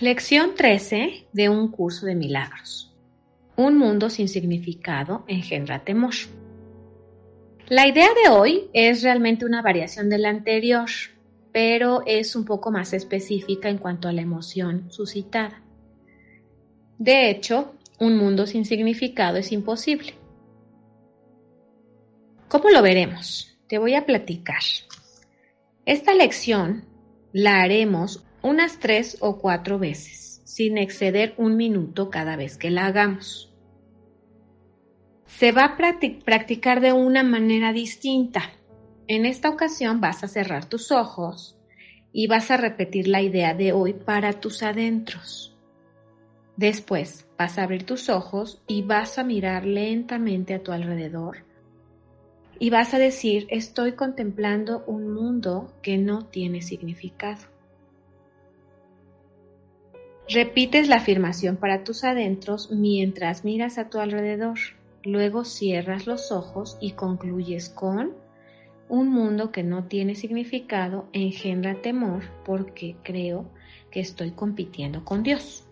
[0.00, 2.94] Lección 13 de un curso de milagros.
[3.56, 6.14] Un mundo sin significado engendra temor.
[7.66, 10.88] La idea de hoy es realmente una variación de la anterior,
[11.50, 15.64] pero es un poco más específica en cuanto a la emoción suscitada.
[16.96, 20.14] De hecho, un mundo sin significado es imposible.
[22.46, 23.58] ¿Cómo lo veremos?
[23.66, 24.62] Te voy a platicar.
[25.84, 26.84] Esta lección
[27.32, 32.86] la haremos unas tres o cuatro veces, sin exceder un minuto cada vez que la
[32.86, 33.52] hagamos.
[35.26, 38.52] Se va a practicar de una manera distinta.
[39.06, 41.58] En esta ocasión vas a cerrar tus ojos
[42.12, 45.56] y vas a repetir la idea de hoy para tus adentros.
[46.56, 51.48] Después vas a abrir tus ojos y vas a mirar lentamente a tu alrededor
[52.58, 57.46] y vas a decir, estoy contemplando un mundo que no tiene significado.
[60.30, 64.58] Repites la afirmación para tus adentros mientras miras a tu alrededor.
[65.02, 68.12] Luego cierras los ojos y concluyes con
[68.90, 73.50] un mundo que no tiene significado engendra temor porque creo
[73.90, 75.66] que estoy compitiendo con Dios.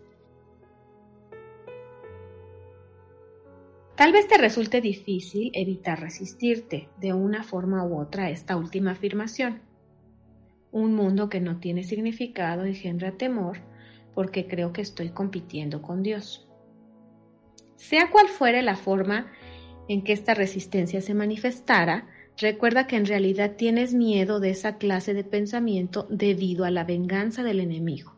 [3.94, 8.92] Tal vez te resulte difícil evitar resistirte de una forma u otra a esta última
[8.92, 9.60] afirmación.
[10.72, 13.58] Un mundo que no tiene significado engendra temor
[14.16, 16.48] porque creo que estoy compitiendo con Dios.
[17.76, 19.30] Sea cual fuere la forma
[19.88, 25.12] en que esta resistencia se manifestara, recuerda que en realidad tienes miedo de esa clase
[25.12, 28.16] de pensamiento debido a la venganza del enemigo.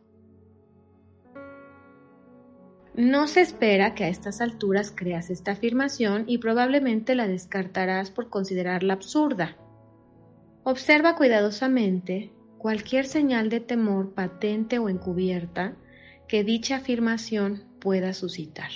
[2.95, 8.31] No se espera que a estas alturas creas esta afirmación y probablemente la descartarás por
[8.31, 9.57] considerarla absurda.
[10.63, 15.77] Observa cuidadosamente cualquier señal de temor patente o encubierta
[16.29, 18.71] que dicha afirmación pueda suscitar.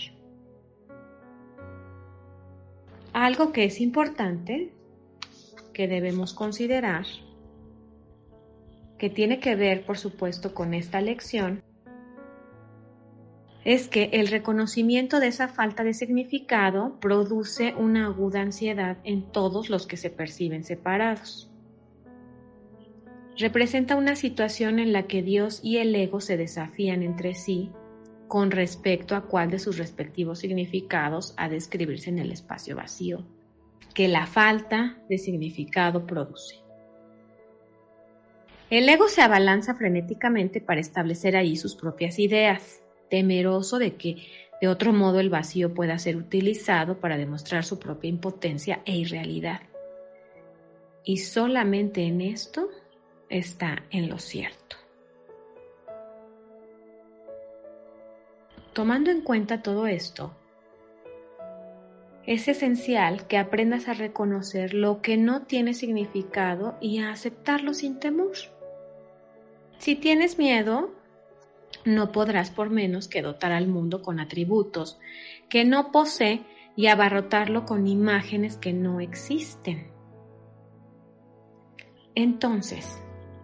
[3.13, 4.73] Algo que es importante,
[5.75, 7.05] que debemos considerar,
[8.99, 11.63] que tiene que ver, por supuesto, con esta lección,
[13.65, 19.69] es que el reconocimiento de esa falta de significado produce una aguda ansiedad en todos
[19.69, 21.52] los que se perciben separados
[23.39, 27.71] representa una situación en la que Dios y el ego se desafían entre sí
[28.29, 33.25] con respecto a cuál de sus respectivos significados ha de escribirse en el espacio vacío
[33.95, 36.57] que la falta de significado produce.
[38.71, 44.17] El ego se abalanza frenéticamente para establecer ahí sus propias ideas, temeroso de que
[44.63, 49.61] de otro modo el vacío pueda ser utilizado para demostrar su propia impotencia e irrealidad.
[51.05, 52.71] Y solamente en esto
[53.33, 54.77] está en lo cierto.
[58.73, 60.35] Tomando en cuenta todo esto,
[62.27, 67.99] es esencial que aprendas a reconocer lo que no tiene significado y a aceptarlo sin
[67.99, 68.33] temor.
[69.79, 70.93] Si tienes miedo,
[71.85, 74.99] no podrás por menos que dotar al mundo con atributos
[75.49, 76.43] que no posee
[76.77, 79.91] y abarrotarlo con imágenes que no existen.
[82.15, 83.03] Entonces,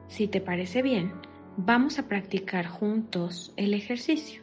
[0.08, 1.12] si te parece bien,
[1.56, 4.42] vamos a practicar juntos el ejercicio.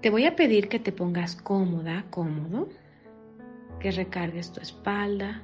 [0.00, 2.68] Te voy a pedir que te pongas cómoda, cómodo,
[3.80, 5.42] que recargues tu espalda,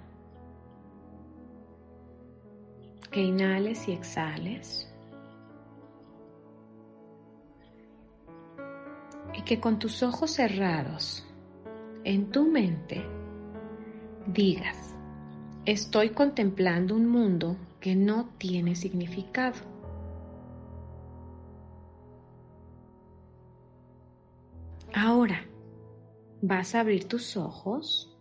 [3.11, 4.87] que inhales y exhales.
[9.35, 11.27] Y que con tus ojos cerrados,
[12.05, 13.05] en tu mente,
[14.27, 14.95] digas,
[15.65, 19.59] estoy contemplando un mundo que no tiene significado.
[24.93, 25.47] Ahora
[26.43, 28.17] vas a abrir tus ojos,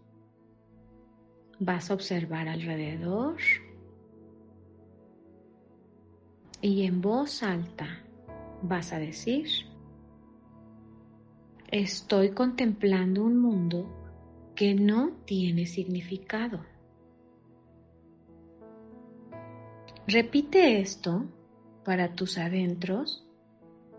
[1.60, 3.38] vas a observar alrededor
[6.62, 8.04] y en voz alta
[8.62, 9.48] vas a decir,
[11.72, 13.88] estoy contemplando un mundo
[14.56, 16.60] que no tiene significado.
[20.12, 21.24] Repite esto
[21.86, 23.28] para tus adentros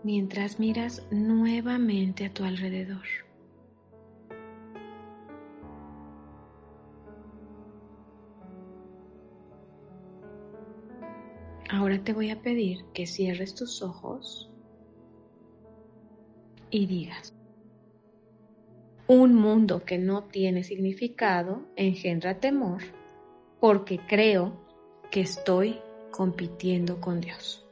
[0.03, 3.05] mientras miras nuevamente a tu alrededor.
[11.69, 14.51] Ahora te voy a pedir que cierres tus ojos
[16.71, 17.33] y digas,
[19.07, 22.81] un mundo que no tiene significado engendra temor
[23.61, 24.59] porque creo
[25.09, 25.79] que estoy
[26.11, 27.65] compitiendo con Dios.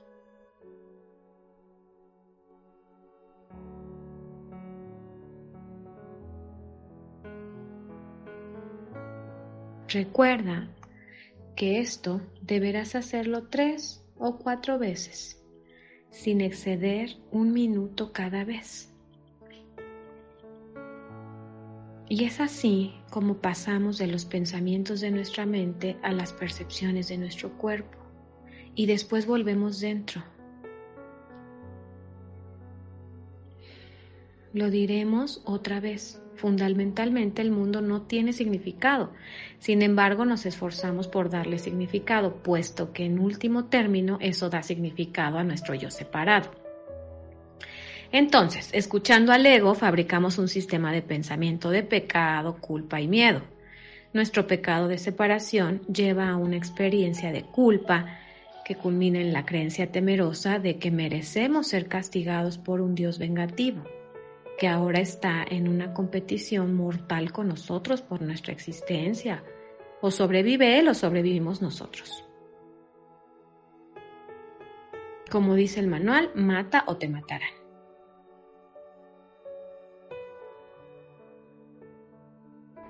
[9.87, 10.69] Recuerda
[11.55, 15.43] que esto deberás hacerlo tres o cuatro veces,
[16.11, 18.93] sin exceder un minuto cada vez.
[22.07, 27.17] Y es así como pasamos de los pensamientos de nuestra mente a las percepciones de
[27.17, 27.98] nuestro cuerpo
[28.75, 30.23] y después volvemos dentro.
[34.53, 36.21] Lo diremos otra vez.
[36.35, 39.11] Fundamentalmente el mundo no tiene significado.
[39.59, 45.37] Sin embargo, nos esforzamos por darle significado, puesto que en último término eso da significado
[45.37, 46.49] a nuestro yo separado.
[48.11, 53.41] Entonces, escuchando al ego, fabricamos un sistema de pensamiento de pecado, culpa y miedo.
[54.13, 58.17] Nuestro pecado de separación lleva a una experiencia de culpa
[58.69, 63.81] que culmina en la creencia temerosa de que merecemos ser castigados por un Dios vengativo
[64.59, 69.43] que ahora está en una competición mortal con nosotros por nuestra existencia.
[70.01, 72.25] O sobrevive él o sobrevivimos nosotros.
[75.31, 77.58] Como dice el manual, mata o te matarán.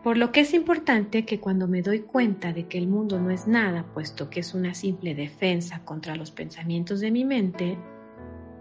[0.10, 3.30] Por lo que es importante que cuando me doy cuenta de que el mundo no
[3.30, 7.78] es nada, puesto que es una simple defensa contra los pensamientos de mi mente,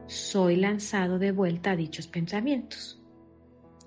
[0.04, 3.02] soy lanzado de vuelta a dichos pensamientos.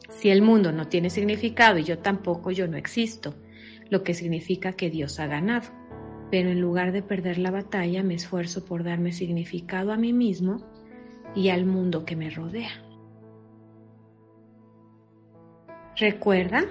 [0.10, 3.36] Si el mundo no tiene significado y yo tampoco, yo no existo,
[3.92, 5.69] lo que significa que Dios ha ganado.
[6.31, 10.66] Pero en lugar de perder la batalla, me esfuerzo por darme significado a mí mismo
[11.36, 12.72] y al mundo que me rodea.
[15.96, 16.66] Recuerda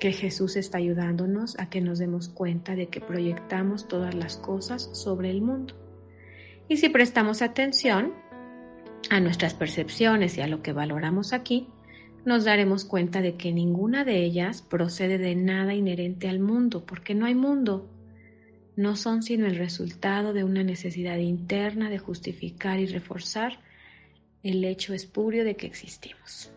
[0.00, 4.90] que Jesús está ayudándonos a que nos demos cuenta de que proyectamos todas las cosas
[4.92, 5.74] sobre el mundo.
[6.68, 8.12] Y si prestamos atención
[9.10, 11.68] a nuestras percepciones y a lo que valoramos aquí,
[12.24, 17.14] nos daremos cuenta de que ninguna de ellas procede de nada inherente al mundo, porque
[17.14, 17.88] no hay mundo.
[18.74, 23.60] No son sino el resultado de una necesidad interna de justificar y reforzar
[24.42, 26.52] el hecho espurio de que existimos.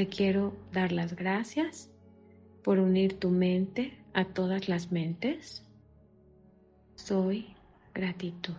[0.00, 1.90] Te quiero dar las gracias
[2.62, 5.62] por unir tu mente a todas las mentes.
[6.94, 7.54] Soy
[7.92, 8.56] gratitud.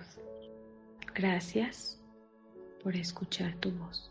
[1.15, 1.99] Gracias
[2.83, 4.10] por escuchar tu voz.